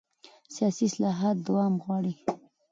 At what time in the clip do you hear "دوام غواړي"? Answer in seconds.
1.47-2.13